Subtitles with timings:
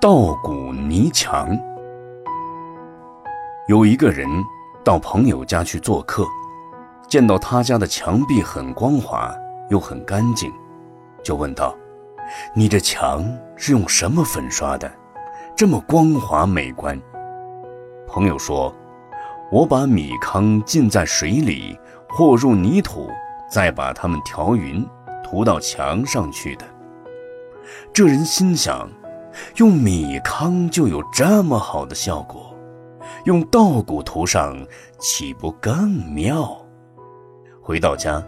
[0.00, 1.58] 稻谷泥墙。
[3.66, 4.28] 有一个人
[4.84, 6.24] 到朋友家去做客，
[7.08, 9.34] 见到他家的墙壁很光滑
[9.70, 10.52] 又很干净，
[11.24, 11.76] 就问道
[12.54, 13.26] ：“你这墙
[13.56, 14.88] 是用什么粉刷的？
[15.56, 16.96] 这么光滑美观？”
[18.06, 18.72] 朋友说
[19.50, 21.76] ：“我把米糠浸在水里，
[22.08, 23.10] 和入泥土，
[23.50, 24.88] 再把它们调匀，
[25.24, 26.64] 涂到墙上去的。”
[27.92, 28.88] 这人心想
[29.56, 32.54] ：“用米糠就有这么好的效果。”
[33.24, 34.56] 用稻谷涂上，
[34.98, 36.56] 岂不更妙？
[37.62, 38.22] 回到家，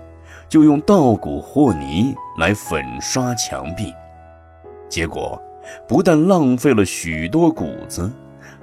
[0.49, 3.95] 就用稻谷和泥来粉刷墙壁，
[4.89, 5.41] 结果
[5.87, 8.11] 不但浪费了许多谷子，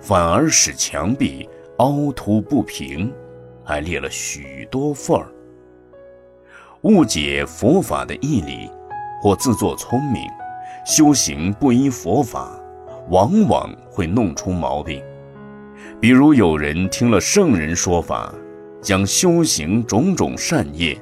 [0.01, 3.11] 反而使墙壁凹凸不平，
[3.63, 5.27] 还裂了许多缝儿。
[6.81, 8.69] 误解佛法的义理，
[9.21, 10.23] 或自作聪明，
[10.87, 12.49] 修行不依佛法，
[13.09, 15.03] 往往会弄出毛病。
[15.99, 18.33] 比如有人听了圣人说法，
[18.81, 20.97] 将修行种种善业，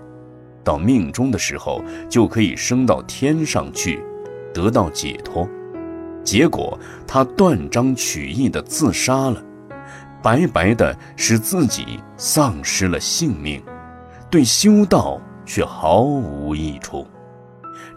[0.64, 4.04] 到命中的时候就可以升到天上去，
[4.52, 5.48] 得到解脱。
[6.24, 9.40] 结果他断章取义的自杀了，
[10.20, 13.62] 白白的使自己丧失了性命，
[14.32, 17.06] 对修道却毫无益处。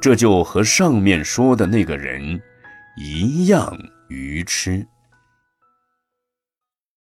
[0.01, 2.41] 这就和上面说的那个人
[2.97, 3.77] 一样
[4.09, 4.87] 愚痴。